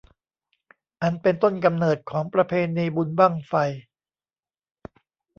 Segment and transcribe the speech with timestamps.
[1.01, 3.53] อันเป็นต้นกำเนิดของประเพณีบุญบั้งไฟ